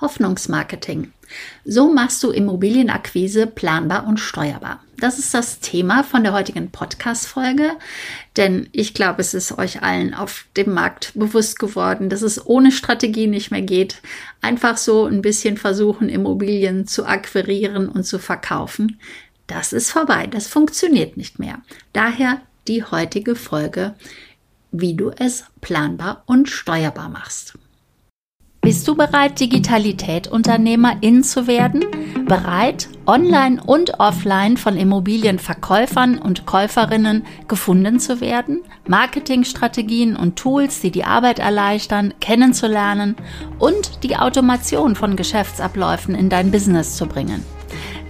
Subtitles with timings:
[0.00, 1.12] Hoffnungsmarketing.
[1.64, 4.82] So machst du Immobilienakquise planbar und steuerbar.
[4.98, 7.72] Das ist das Thema von der heutigen Podcast-Folge,
[8.36, 12.72] denn ich glaube, es ist euch allen auf dem Markt bewusst geworden, dass es ohne
[12.72, 14.02] Strategie nicht mehr geht.
[14.42, 19.00] Einfach so ein bisschen versuchen, Immobilien zu akquirieren und zu verkaufen.
[19.46, 20.26] Das ist vorbei.
[20.26, 21.60] Das funktioniert nicht mehr.
[21.92, 23.94] Daher die heutige Folge,
[24.70, 27.54] wie du es planbar und steuerbar machst.
[28.62, 31.82] Bist du bereit, Digitalität Unternehmerin zu werden?
[32.26, 38.60] Bereit, online und offline von Immobilienverkäufern und Käuferinnen gefunden zu werden?
[38.86, 43.16] Marketingstrategien und Tools, die die Arbeit erleichtern, kennenzulernen
[43.58, 47.42] und die Automation von Geschäftsabläufen in dein Business zu bringen?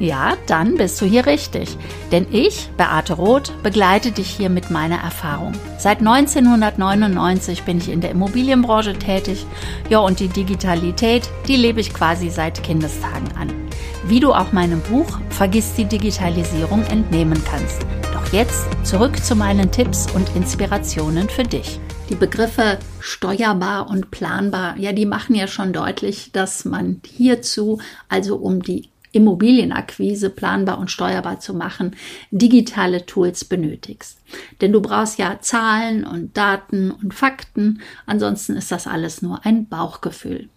[0.00, 1.76] Ja, dann bist du hier richtig.
[2.10, 5.52] Denn ich, Beate Roth, begleite dich hier mit meiner Erfahrung.
[5.76, 9.44] Seit 1999 bin ich in der Immobilienbranche tätig.
[9.90, 13.52] Ja, und die Digitalität, die lebe ich quasi seit Kindestagen an.
[14.06, 17.82] Wie du auch meinem Buch Vergiss die Digitalisierung entnehmen kannst.
[18.14, 21.78] Doch jetzt zurück zu meinen Tipps und Inspirationen für dich.
[22.08, 28.36] Die Begriffe steuerbar und planbar, ja, die machen ja schon deutlich, dass man hierzu, also
[28.36, 31.96] um die Immobilienakquise planbar und steuerbar zu machen,
[32.30, 34.20] digitale Tools benötigst.
[34.60, 39.68] Denn du brauchst ja Zahlen und Daten und Fakten, ansonsten ist das alles nur ein
[39.68, 40.48] Bauchgefühl.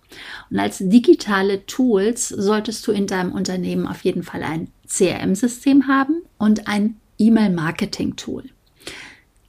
[0.49, 6.21] Und als digitale Tools solltest du in deinem Unternehmen auf jeden Fall ein CRM-System haben
[6.37, 8.43] und ein E-Mail-Marketing-Tool.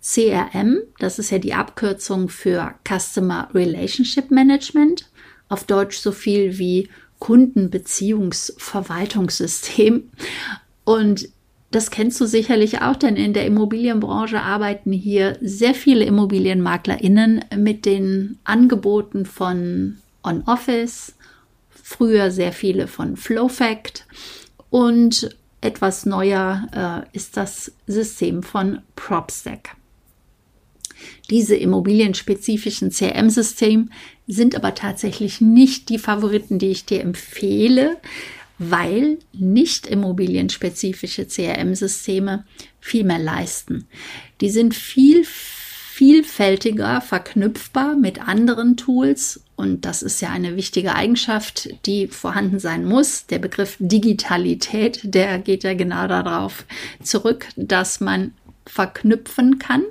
[0.00, 5.08] CRM, das ist ja die Abkürzung für Customer Relationship Management,
[5.48, 6.88] auf Deutsch so viel wie
[7.24, 10.10] Kundenbeziehungsverwaltungssystem.
[10.84, 11.28] Und
[11.70, 17.86] das kennst du sicherlich auch, denn in der Immobilienbranche arbeiten hier sehr viele ImmobilienmaklerInnen mit
[17.86, 21.14] den Angeboten von On-Office,
[21.70, 24.06] früher sehr viele von Flowfact
[24.68, 29.76] und etwas neuer äh, ist das System von PropStack.
[31.30, 33.86] Diese immobilienspezifischen CRM-Systeme
[34.26, 37.96] sind aber tatsächlich nicht die Favoriten, die ich dir empfehle,
[38.58, 42.44] weil nicht immobilienspezifische CRM-Systeme
[42.80, 43.86] viel mehr leisten.
[44.40, 45.24] Die sind viel
[45.94, 52.84] vielfältiger verknüpfbar mit anderen Tools und das ist ja eine wichtige Eigenschaft, die vorhanden sein
[52.84, 53.26] muss.
[53.26, 56.64] Der Begriff Digitalität, der geht ja genau darauf
[57.00, 58.32] zurück, dass man
[58.66, 59.84] verknüpfen kann.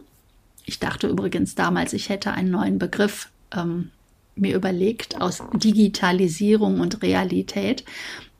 [0.66, 3.92] Ich dachte übrigens damals, ich hätte einen neuen Begriff ähm,
[4.36, 7.84] mir überlegt aus Digitalisierung und Realität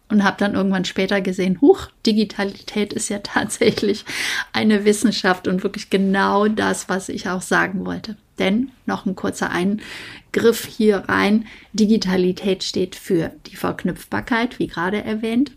[0.10, 4.06] und habe dann irgendwann später gesehen, huch, Digitalität ist ja tatsächlich
[4.54, 8.16] eine Wissenschaft und wirklich genau das, was ich auch sagen wollte.
[8.40, 11.46] Denn noch ein kurzer Eingriff hier rein.
[11.74, 15.52] Digitalität steht für die Verknüpfbarkeit, wie gerade erwähnt.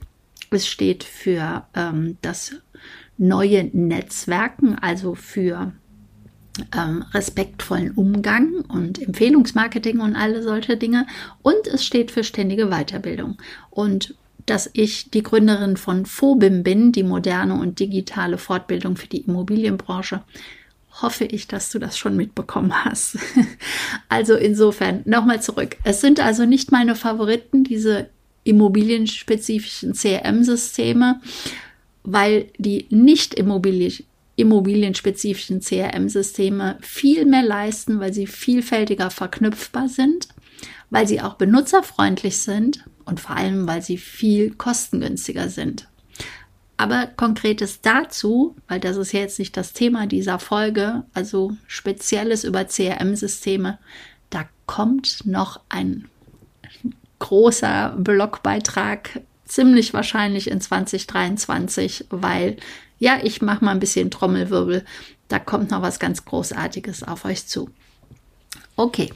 [0.51, 2.55] Es steht für ähm, das
[3.19, 5.73] neue Netzwerken, also für
[6.77, 11.07] ähm, respektvollen Umgang und Empfehlungsmarketing und alle solche Dinge.
[11.43, 13.39] Und es steht für ständige Weiterbildung.
[13.71, 14.15] Und
[14.47, 20.23] dass ich die Gründerin von Phobim bin, die moderne und digitale Fortbildung für die Immobilienbranche,
[21.03, 23.19] hoffe ich, dass du das schon mitbekommen hast.
[24.09, 25.77] also insofern nochmal zurück.
[25.85, 28.09] Es sind also nicht meine Favoriten, diese
[28.45, 31.21] immobilienspezifischen CRM-Systeme,
[32.05, 34.05] weil die nicht immobilien
[34.37, 40.29] immobilienspezifischen CRM-Systeme viel mehr leisten, weil sie vielfältiger verknüpfbar sind,
[40.91, 45.89] weil sie auch benutzerfreundlich sind und vor allem, weil sie viel kostengünstiger sind.
[46.77, 52.67] Aber konkretes dazu, weil das ist jetzt nicht das Thema dieser Folge, also spezielles über
[52.67, 53.79] CRM-Systeme,
[54.29, 56.09] da kommt noch ein
[57.19, 62.57] großer Blogbeitrag, ziemlich wahrscheinlich in 2023, weil
[62.99, 64.85] ja, ich mache mal ein bisschen Trommelwirbel.
[65.29, 67.71] Da kommt noch was ganz Großartiges auf euch zu.
[68.77, 69.13] Okay.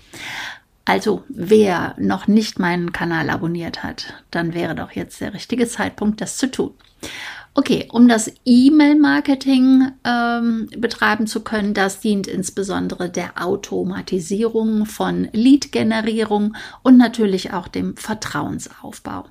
[0.84, 6.20] Also, wer noch nicht meinen Kanal abonniert hat, dann wäre doch jetzt der richtige Zeitpunkt,
[6.20, 6.74] das zu tun.
[7.54, 16.56] Okay, um das E-Mail-Marketing ähm, betreiben zu können, das dient insbesondere der Automatisierung von Lead-Generierung
[16.82, 19.24] und natürlich auch dem Vertrauensaufbau.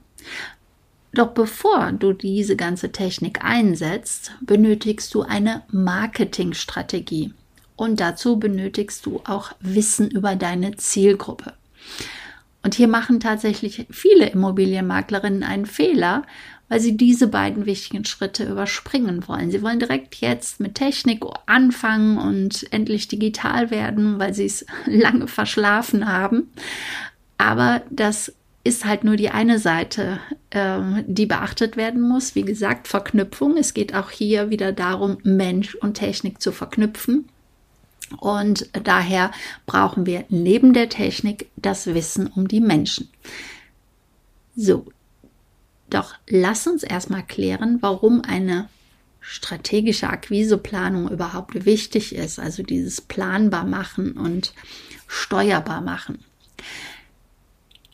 [1.13, 7.33] Doch bevor du diese ganze Technik einsetzt, benötigst du eine Marketingstrategie.
[7.75, 11.53] Und dazu benötigst du auch Wissen über deine Zielgruppe.
[12.61, 16.23] Und hier machen tatsächlich viele Immobilienmaklerinnen einen Fehler,
[16.67, 19.49] weil sie diese beiden wichtigen Schritte überspringen wollen.
[19.49, 25.27] Sie wollen direkt jetzt mit Technik anfangen und endlich digital werden, weil sie es lange
[25.27, 26.51] verschlafen haben.
[27.37, 28.33] Aber das
[28.63, 30.19] ist halt nur die eine Seite,
[30.49, 32.35] äh, die beachtet werden muss.
[32.35, 33.57] Wie gesagt, Verknüpfung.
[33.57, 37.29] Es geht auch hier wieder darum, Mensch und Technik zu verknüpfen.
[38.17, 39.31] Und daher
[39.65, 43.09] brauchen wir neben der Technik das Wissen um die Menschen.
[44.55, 44.87] So,
[45.89, 48.67] doch lass uns erstmal klären, warum eine
[49.21, 52.39] strategische Akquiseplanung überhaupt wichtig ist.
[52.39, 54.53] Also dieses planbar machen und
[55.07, 56.23] steuerbar machen.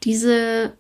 [0.06, 0.74] Diese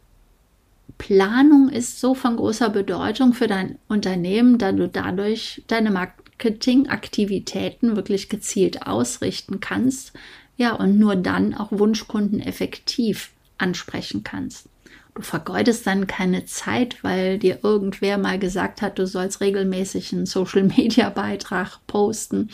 [0.97, 8.29] Planung ist so von großer Bedeutung für dein Unternehmen, da du dadurch deine Marketingaktivitäten wirklich
[8.29, 10.13] gezielt ausrichten kannst,
[10.57, 14.69] ja, und nur dann auch Wunschkunden effektiv ansprechen kannst.
[15.15, 20.25] Du vergeudest dann keine Zeit, weil dir irgendwer mal gesagt hat, du sollst regelmäßig einen
[20.25, 22.49] Social-Media-Beitrag posten,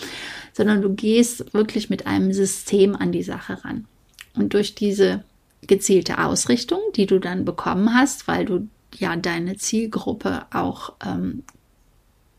[0.53, 3.85] sondern du gehst wirklich mit einem System an die Sache ran.
[4.35, 5.23] Und durch diese
[5.67, 11.43] gezielte Ausrichtung, die du dann bekommen hast, weil du ja deine Zielgruppe auch ähm,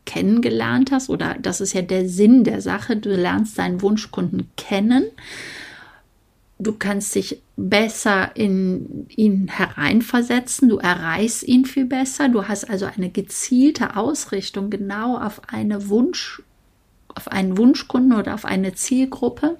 [0.05, 5.05] kennengelernt hast, oder das ist ja der Sinn der Sache, du lernst deinen Wunschkunden kennen,
[6.59, 12.85] du kannst dich besser in ihn hereinversetzen, du erreichst ihn viel besser, du hast also
[12.85, 16.43] eine gezielte Ausrichtung genau auf eine Wunsch,
[17.15, 19.57] auf einen Wunschkunden oder auf eine Zielgruppe.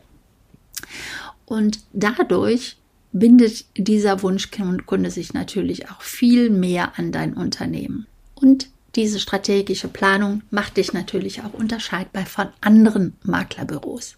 [1.45, 2.77] Und dadurch
[3.13, 8.07] bindet dieser Wunschkunde sich natürlich auch viel mehr an dein Unternehmen.
[8.35, 14.17] Und diese strategische Planung macht dich natürlich auch unterscheidbar von anderen Maklerbüros.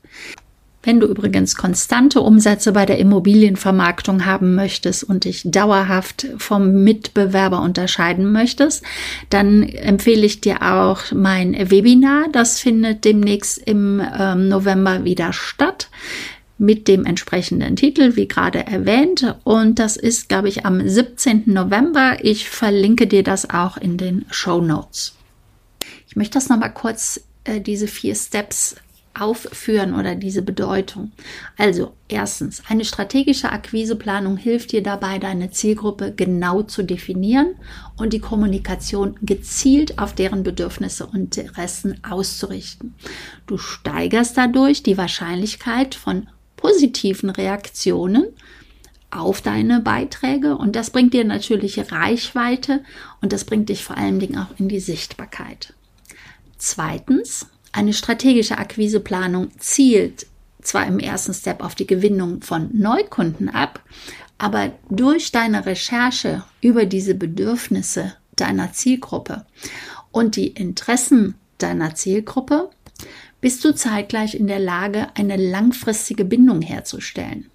[0.85, 7.61] Wenn du übrigens konstante Umsätze bei der Immobilienvermarktung haben möchtest und dich dauerhaft vom Mitbewerber
[7.63, 8.83] unterscheiden möchtest,
[9.31, 12.27] dann empfehle ich dir auch mein Webinar.
[12.31, 15.89] Das findet demnächst im ähm, November wieder statt
[16.57, 19.35] mit dem entsprechenden Titel, wie gerade erwähnt.
[19.43, 21.43] Und das ist, glaube ich, am 17.
[21.47, 22.17] November.
[22.21, 25.15] Ich verlinke dir das auch in den Show Notes.
[26.07, 28.75] Ich möchte das nochmal kurz, äh, diese vier Steps
[29.19, 31.11] aufführen oder diese Bedeutung.
[31.57, 37.55] Also erstens, eine strategische Akquiseplanung hilft dir dabei, deine Zielgruppe genau zu definieren
[37.97, 42.93] und die Kommunikation gezielt auf deren Bedürfnisse und Interessen auszurichten.
[43.47, 46.27] Du steigerst dadurch die Wahrscheinlichkeit von
[46.65, 48.25] positiven Reaktionen
[49.11, 52.83] auf deine Beiträge und das bringt dir natürlich Reichweite
[53.21, 55.75] und das bringt dich vor allen Dingen auch in die Sichtbarkeit.
[56.57, 60.25] Zweitens, eine strategische Akquiseplanung zielt
[60.59, 63.83] zwar im ersten Step auf die Gewinnung von Neukunden ab,
[64.39, 69.45] aber durch deine Recherche über diese Bedürfnisse deiner Zielgruppe
[70.11, 72.71] und die Interessen deiner Zielgruppe
[73.45, 77.51] bist du zeitgleich in der Lage, eine langfristige Bindung herzustellen.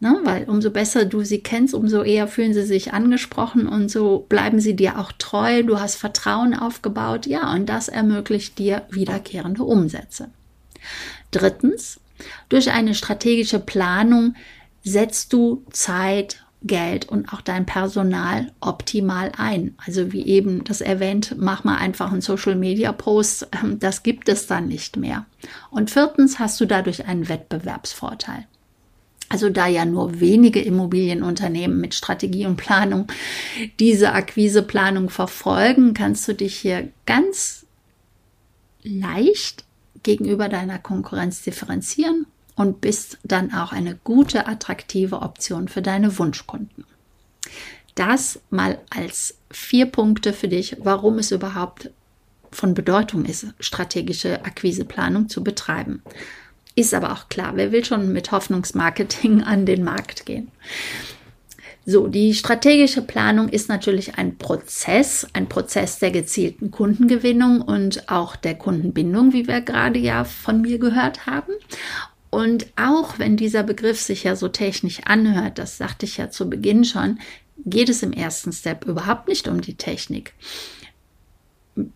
[0.00, 0.18] Ne?
[0.24, 4.58] Weil umso besser du sie kennst, umso eher fühlen sie sich angesprochen und so bleiben
[4.58, 5.62] sie dir auch treu.
[5.62, 7.26] Du hast Vertrauen aufgebaut.
[7.26, 10.28] Ja, und das ermöglicht dir wiederkehrende Umsätze.
[11.30, 12.00] Drittens,
[12.48, 14.34] durch eine strategische Planung
[14.82, 19.74] setzt du Zeit Geld und auch dein Personal optimal ein.
[19.84, 24.28] Also wie eben das erwähnt, mach mal einfach einen Social Media Post, ähm, das gibt
[24.28, 25.26] es dann nicht mehr.
[25.70, 28.46] Und viertens hast du dadurch einen Wettbewerbsvorteil.
[29.28, 33.06] Also da ja nur wenige Immobilienunternehmen mit Strategie und Planung
[33.80, 37.66] diese Akquiseplanung verfolgen, kannst du dich hier ganz
[38.82, 39.64] leicht
[40.02, 46.84] gegenüber deiner Konkurrenz differenzieren und bist dann auch eine gute, attraktive Option für deine Wunschkunden.
[47.94, 51.90] Das mal als vier Punkte für dich, warum es überhaupt
[52.50, 56.02] von Bedeutung ist, strategische Akquiseplanung zu betreiben.
[56.74, 60.50] Ist aber auch klar, wer will schon mit Hoffnungsmarketing an den Markt gehen?
[61.84, 68.36] So, die strategische Planung ist natürlich ein Prozess, ein Prozess der gezielten Kundengewinnung und auch
[68.36, 71.52] der Kundenbindung, wie wir gerade ja von mir gehört haben.
[72.32, 76.48] Und auch wenn dieser Begriff sich ja so technisch anhört, das sagte ich ja zu
[76.48, 77.20] Beginn schon,
[77.66, 80.32] geht es im ersten Step überhaupt nicht um die Technik.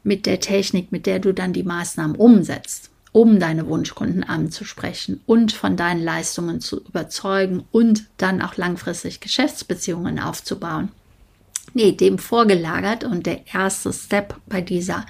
[0.03, 5.53] Mit der Technik, mit der du dann die Maßnahmen umsetzt, um deine Wunschkunden anzusprechen und
[5.53, 10.91] von deinen Leistungen zu überzeugen und dann auch langfristig Geschäftsbeziehungen aufzubauen.
[11.73, 15.07] Nee, dem vorgelagert und der erste Step bei dieser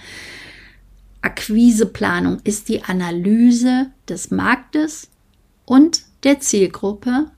[1.20, 5.08] Akquiseplanung ist die Analyse des Marktes
[5.66, 7.30] und der Zielgruppe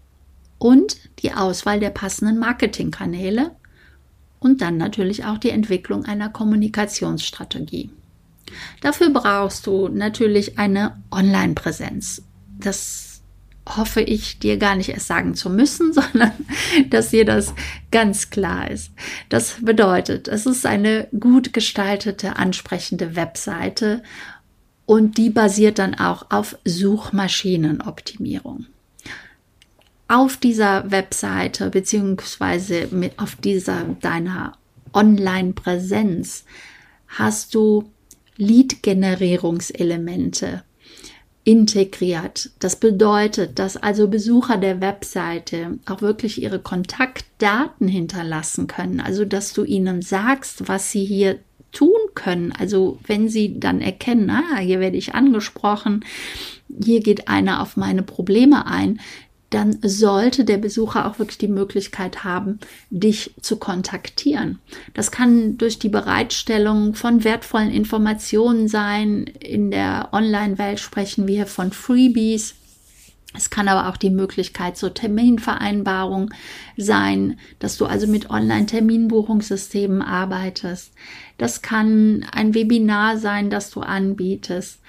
[0.58, 3.50] und die Auswahl der passenden Marketingkanäle
[4.38, 7.90] und dann natürlich auch die Entwicklung einer Kommunikationsstrategie.
[8.80, 12.22] Dafür brauchst du natürlich eine Online-Präsenz.
[12.58, 13.08] Das
[13.76, 16.32] hoffe ich, dir gar nicht erst sagen zu müssen, sondern
[16.90, 17.54] dass dir das
[17.90, 18.92] ganz klar ist.
[19.28, 24.02] Das bedeutet, es ist eine gut gestaltete, ansprechende Webseite
[24.88, 28.64] und die basiert dann auch auf Suchmaschinenoptimierung.
[30.08, 34.56] Auf dieser Webseite beziehungsweise mit, auf dieser deiner
[34.94, 36.46] Online-Präsenz
[37.06, 37.92] hast du
[38.38, 40.62] Lead-Generierungselemente
[41.44, 42.48] integriert.
[42.58, 49.00] Das bedeutet, dass also Besucher der Webseite auch wirklich ihre Kontaktdaten hinterlassen können.
[49.00, 51.40] Also, dass du ihnen sagst, was sie hier
[51.72, 52.52] tun können.
[52.52, 56.04] Also, wenn sie dann erkennen, ah, hier werde ich angesprochen,
[56.82, 59.00] hier geht einer auf meine Probleme ein,
[59.50, 62.58] dann sollte der Besucher auch wirklich die Möglichkeit haben,
[62.90, 64.58] dich zu kontaktieren.
[64.92, 69.24] Das kann durch die Bereitstellung von wertvollen Informationen sein.
[69.40, 72.56] In der Online-Welt sprechen wir von Freebies.
[73.34, 76.30] Es kann aber auch die Möglichkeit zur Terminvereinbarung
[76.76, 80.94] sein, dass du also mit Online-Terminbuchungssystemen arbeitest.
[81.36, 84.80] Das kann ein Webinar sein, das du anbietest.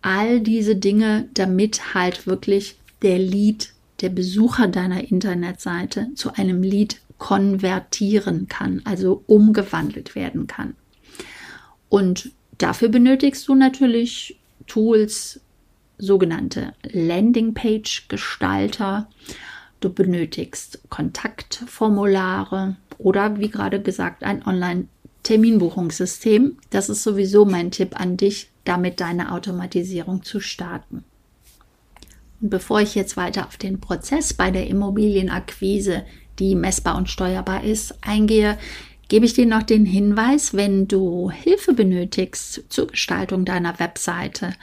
[0.00, 7.00] All diese Dinge, damit halt wirklich der Lead der Besucher deiner Internetseite zu einem Lead
[7.18, 10.74] konvertieren kann, also umgewandelt werden kann.
[11.88, 15.40] Und dafür benötigst du natürlich Tools,
[16.02, 19.08] sogenannte Landingpage-Gestalter.
[19.80, 26.58] Du benötigst Kontaktformulare oder wie gerade gesagt ein Online-Terminbuchungssystem.
[26.70, 31.04] Das ist sowieso mein Tipp an dich, damit deine Automatisierung zu starten.
[32.40, 36.04] Und bevor ich jetzt weiter auf den Prozess bei der Immobilienakquise,
[36.40, 38.58] die messbar und steuerbar ist, eingehe,
[39.08, 44.54] gebe ich dir noch den Hinweis, wenn du Hilfe benötigst zur Gestaltung deiner Webseite,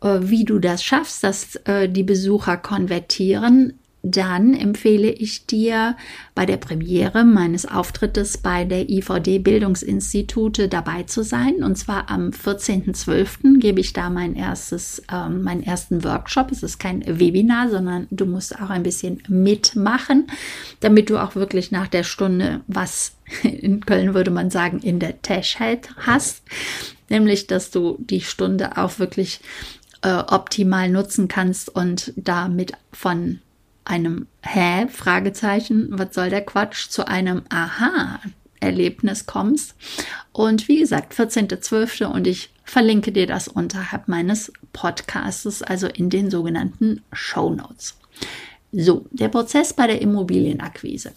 [0.00, 3.74] wie du das schaffst, dass äh, die Besucher konvertieren,
[4.08, 5.96] dann empfehle ich dir
[6.34, 11.64] bei der Premiere meines Auftrittes bei der IVD Bildungsinstitute dabei zu sein.
[11.64, 13.58] Und zwar am 14.12.
[13.58, 16.52] gebe ich da mein erstes, äh, meinen ersten Workshop.
[16.52, 20.28] Es ist kein Webinar, sondern du musst auch ein bisschen mitmachen,
[20.78, 25.20] damit du auch wirklich nach der Stunde was in Köln würde man sagen, in der
[25.20, 26.42] Tasche hast.
[27.08, 29.40] Nämlich, dass du die Stunde auch wirklich
[30.06, 33.40] äh, optimal nutzen kannst und damit von
[33.84, 34.86] einem Hä?
[34.88, 38.20] Fragezeichen, was soll der Quatsch, zu einem Aha.
[38.60, 39.74] Erlebnis kommst.
[40.32, 42.06] Und wie gesagt, 14.12.
[42.06, 47.98] und ich verlinke dir das unterhalb meines Podcasts, also in den sogenannten Show Notes.
[48.72, 51.12] So, der Prozess bei der Immobilienakquise.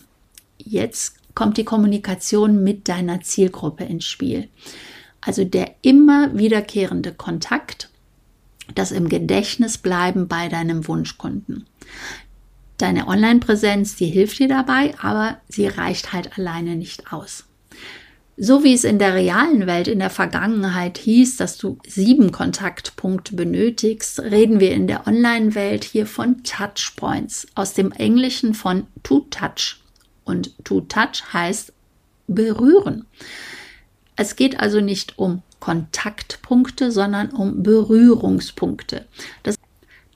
[0.58, 4.50] Jetzt kommt die Kommunikation mit deiner Zielgruppe ins Spiel.
[5.22, 7.88] Also der immer wiederkehrende Kontakt,
[8.76, 11.66] das im Gedächtnis bleiben bei deinem Wunschkunden.
[12.78, 17.46] Deine Online-Präsenz, die hilft dir dabei, aber sie reicht halt alleine nicht aus.
[18.42, 23.36] So wie es in der realen Welt in der Vergangenheit hieß, dass du sieben Kontaktpunkte
[23.36, 29.82] benötigst, reden wir in der Online-Welt hier von Touchpoints, aus dem Englischen von to touch.
[30.24, 31.74] Und to touch heißt
[32.28, 33.06] berühren.
[34.16, 39.06] Es geht also nicht um Kontaktpunkte, sondern um Berührungspunkte.
[39.44, 39.56] Das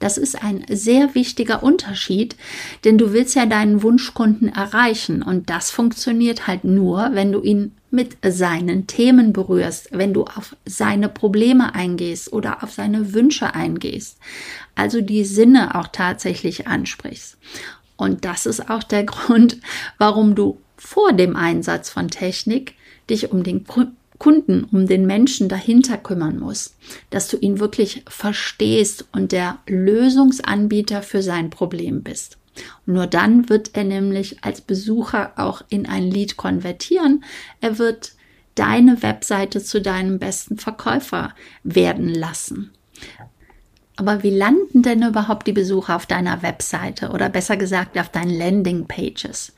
[0.03, 2.35] das ist ein sehr wichtiger Unterschied,
[2.83, 7.71] denn du willst ja deinen Wunschkunden erreichen und das funktioniert halt nur, wenn du ihn
[7.89, 14.17] mit seinen Themen berührst, wenn du auf seine Probleme eingehst oder auf seine Wünsche eingehst.
[14.75, 17.37] Also die Sinne auch tatsächlich ansprichst.
[17.95, 19.57] Und das ist auch der Grund,
[19.99, 22.73] warum du vor dem Einsatz von Technik
[23.09, 23.63] dich um den
[24.23, 26.77] Kunden, um den Menschen dahinter kümmern muss,
[27.09, 32.37] dass du ihn wirklich verstehst und der Lösungsanbieter für sein Problem bist.
[32.85, 37.25] Nur dann wird er nämlich als Besucher auch in ein Lied konvertieren.
[37.59, 38.13] Er wird
[38.55, 41.33] deine Webseite zu deinem besten Verkäufer
[41.65, 42.71] werden lassen.
[43.97, 48.37] Aber wie landen denn überhaupt die Besucher auf deiner Webseite oder besser gesagt auf deinen
[48.37, 49.51] Landing Pages?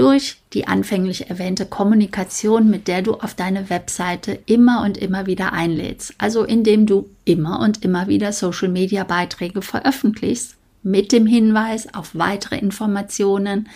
[0.00, 5.52] Durch die anfänglich erwähnte Kommunikation, mit der du auf deine Webseite immer und immer wieder
[5.52, 6.14] einlädst.
[6.16, 13.68] Also indem du immer und immer wieder Social-Media-Beiträge veröffentlichst mit dem Hinweis auf weitere Informationen,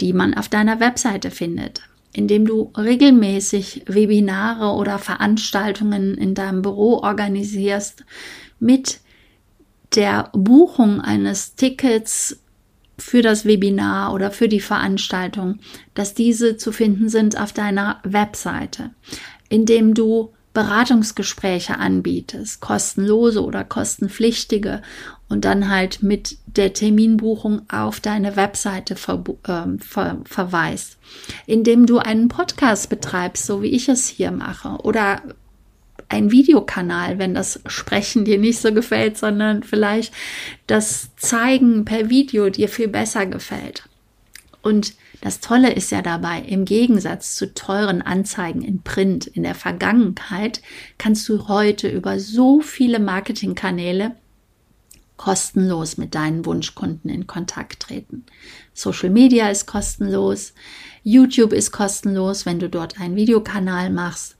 [0.00, 1.82] die man auf deiner Webseite findet.
[2.12, 8.04] Indem du regelmäßig Webinare oder Veranstaltungen in deinem Büro organisierst
[8.58, 8.98] mit
[9.94, 12.40] der Buchung eines Tickets
[12.98, 15.60] für das Webinar oder für die Veranstaltung,
[15.94, 18.90] dass diese zu finden sind auf deiner Webseite,
[19.48, 24.82] indem du Beratungsgespräche anbietest, kostenlose oder kostenpflichtige
[25.28, 30.98] und dann halt mit der Terminbuchung auf deine Webseite ver äh, ver verweist,
[31.46, 35.22] indem du einen Podcast betreibst, so wie ich es hier mache, oder
[36.08, 40.12] ein Videokanal, wenn das Sprechen dir nicht so gefällt, sondern vielleicht
[40.66, 43.84] das Zeigen per Video dir viel besser gefällt.
[44.62, 49.54] Und das Tolle ist ja dabei, im Gegensatz zu teuren Anzeigen in Print in der
[49.54, 50.62] Vergangenheit,
[50.96, 54.14] kannst du heute über so viele Marketingkanäle
[55.16, 58.24] kostenlos mit deinen Wunschkunden in Kontakt treten.
[58.72, 60.54] Social Media ist kostenlos,
[61.02, 64.36] YouTube ist kostenlos, wenn du dort einen Videokanal machst.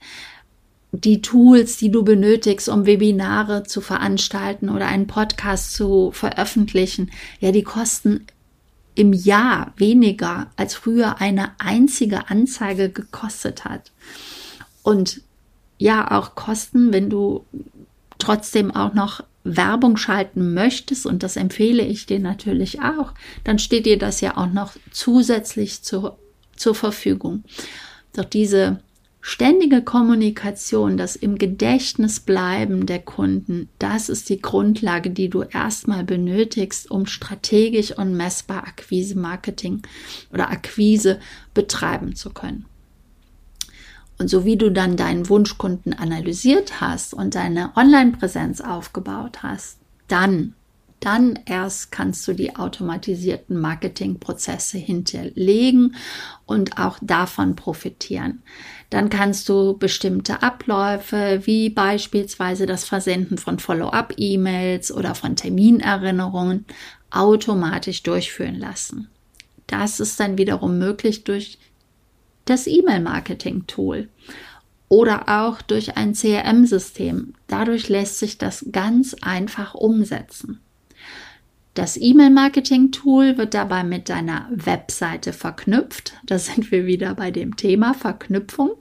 [0.92, 7.52] Die Tools, die du benötigst, um Webinare zu veranstalten oder einen Podcast zu veröffentlichen, ja,
[7.52, 8.26] die kosten
[8.94, 13.92] im Jahr weniger als früher eine einzige Anzeige gekostet hat.
[14.82, 15.20] Und
[15.78, 17.44] ja, auch Kosten, wenn du
[18.18, 23.12] trotzdem auch noch Werbung schalten möchtest, und das empfehle ich dir natürlich auch,
[23.44, 26.18] dann steht dir das ja auch noch zusätzlich zur,
[26.56, 27.44] zur Verfügung.
[28.14, 28.80] Doch diese
[29.28, 36.02] ständige Kommunikation, das im Gedächtnis bleiben der Kunden, das ist die Grundlage, die du erstmal
[36.02, 39.82] benötigst, um strategisch und messbar Akquise Marketing
[40.32, 41.20] oder Akquise
[41.52, 42.64] betreiben zu können.
[44.16, 50.54] Und so wie du dann deinen Wunschkunden analysiert hast und deine Online-Präsenz aufgebaut hast, dann,
[51.00, 55.94] dann erst kannst du die automatisierten Marketingprozesse hinterlegen
[56.46, 58.42] und auch davon profitieren.
[58.90, 66.64] Dann kannst du bestimmte Abläufe, wie beispielsweise das Versenden von Follow-up-E-Mails oder von Terminerinnerungen,
[67.10, 69.08] automatisch durchführen lassen.
[69.66, 71.58] Das ist dann wiederum möglich durch
[72.44, 74.08] das E-Mail-Marketing-Tool
[74.88, 77.34] oder auch durch ein CRM-System.
[77.46, 80.60] Dadurch lässt sich das ganz einfach umsetzen.
[81.78, 86.12] Das E-Mail-Marketing-Tool wird dabei mit deiner Webseite verknüpft.
[86.26, 88.72] Da sind wir wieder bei dem Thema Verknüpfung.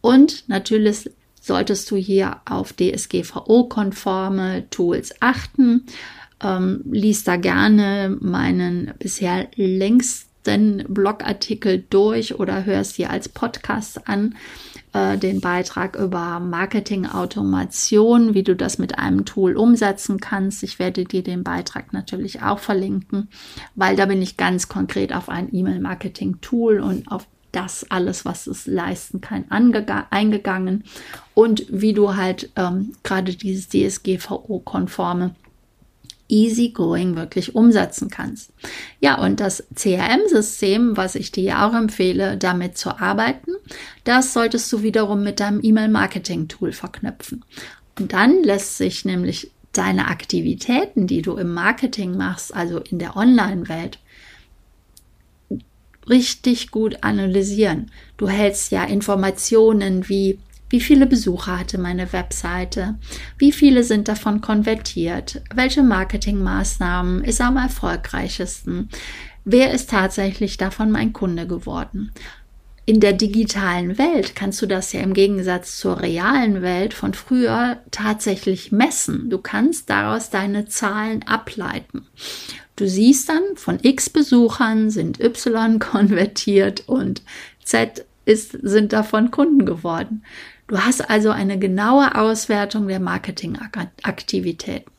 [0.00, 5.84] Und natürlich solltest du hier auf DSGVO-konforme Tools achten.
[6.42, 14.08] Ähm, lies da gerne meinen bisher längst den Blogartikel durch oder hörst dir als Podcast
[14.08, 14.36] an,
[14.92, 20.62] äh, den Beitrag über Marketing-Automation, wie du das mit einem Tool umsetzen kannst.
[20.62, 23.28] Ich werde dir den Beitrag natürlich auch verlinken,
[23.74, 28.66] weil da bin ich ganz konkret auf ein E-Mail-Marketing-Tool und auf das alles, was es
[28.66, 30.84] leisten kann, eingegangen
[31.34, 35.34] und wie du halt ähm, gerade dieses DSGVO-konforme
[36.32, 38.50] easygoing wirklich umsetzen kannst.
[39.00, 43.52] Ja, und das CRM-System, was ich dir auch empfehle, damit zu arbeiten,
[44.04, 47.44] das solltest du wiederum mit deinem E-Mail-Marketing-Tool verknüpfen.
[47.98, 53.16] Und dann lässt sich nämlich deine Aktivitäten, die du im Marketing machst, also in der
[53.16, 53.98] Online-Welt,
[56.08, 57.90] richtig gut analysieren.
[58.16, 60.38] Du hältst ja Informationen wie
[60.72, 62.94] wie viele Besucher hatte meine Webseite?
[63.36, 65.42] Wie viele sind davon konvertiert?
[65.54, 68.88] Welche Marketingmaßnahmen ist am erfolgreichsten?
[69.44, 72.10] Wer ist tatsächlich davon mein Kunde geworden?
[72.86, 77.76] In der digitalen Welt kannst du das ja im Gegensatz zur realen Welt von früher
[77.90, 79.28] tatsächlich messen.
[79.28, 82.06] Du kannst daraus deine Zahlen ableiten.
[82.76, 87.20] Du siehst dann, von x Besuchern sind y konvertiert und
[87.62, 90.22] z ist, sind davon Kunden geworden.
[90.72, 94.90] Du hast also eine genaue Auswertung der Marketingaktivitäten.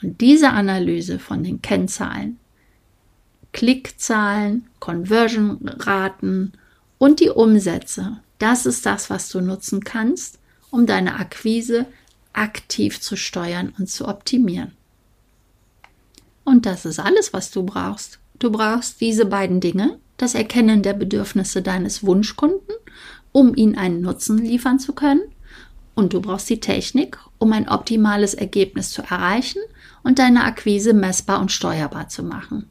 [0.00, 2.38] Und diese Analyse von den Kennzahlen,
[3.52, 6.52] Klickzahlen, Conversion-Raten
[6.96, 10.38] und die Umsätze, das ist das, was du nutzen kannst,
[10.70, 11.84] um deine Akquise
[12.32, 14.72] aktiv zu steuern und zu optimieren.
[16.44, 18.20] Und das ist alles, was du brauchst.
[18.38, 22.74] Du brauchst diese beiden Dinge, das Erkennen der Bedürfnisse deines Wunschkunden
[23.32, 25.22] um ihnen einen Nutzen liefern zu können.
[25.94, 29.60] Und du brauchst die Technik, um ein optimales Ergebnis zu erreichen
[30.02, 32.66] und deine Akquise messbar und steuerbar zu machen.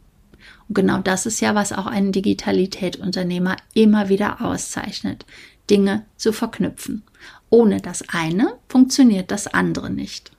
[0.67, 5.25] Und genau das ist ja, was auch einen Digitalität-Unternehmer immer wieder auszeichnet,
[5.69, 7.03] Dinge zu verknüpfen.
[7.49, 10.31] Ohne das eine funktioniert das andere nicht.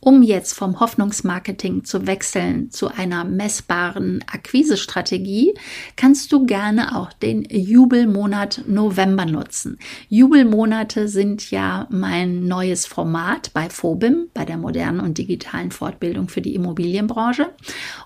[0.00, 5.52] Um jetzt vom Hoffnungsmarketing zu wechseln zu einer messbaren Akquisestrategie,
[5.96, 9.78] kannst du gerne auch den Jubelmonat November nutzen.
[10.08, 16.40] Jubelmonate sind ja mein neues Format bei Phobim, bei der modernen und digitalen Fortbildung für
[16.40, 17.50] die Immobilienbranche.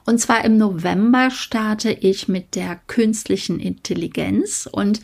[0.05, 5.01] Und zwar im November starte ich mit der künstlichen Intelligenz und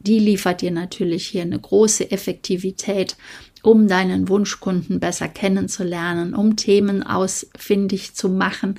[0.00, 3.16] die liefert dir natürlich hier eine große Effektivität,
[3.62, 8.78] um deinen Wunschkunden besser kennenzulernen, um Themen ausfindig zu machen.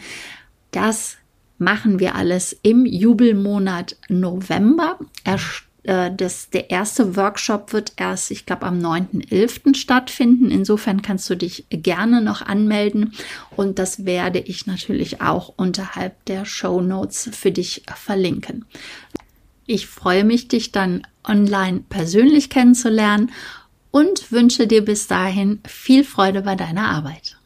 [0.71, 1.17] Das
[1.57, 4.97] machen wir alles im Jubelmonat November.
[5.83, 9.75] Äh, das, der erste Workshop wird erst, ich glaube, am 9.11.
[9.75, 10.51] stattfinden.
[10.51, 13.13] Insofern kannst du dich gerne noch anmelden
[13.55, 18.65] und das werde ich natürlich auch unterhalb der Show Notes für dich verlinken.
[19.65, 23.31] Ich freue mich, dich dann online persönlich kennenzulernen
[23.91, 27.38] und wünsche dir bis dahin viel Freude bei deiner Arbeit.